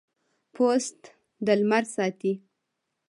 پوست 0.53 0.99
د 1.45 1.47
لمر 1.59 1.83
ساتي. 1.95 2.33